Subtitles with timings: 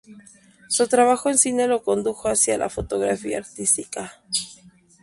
[0.67, 4.17] Su trabajo en cine lo condujo hacia la fotografía artística.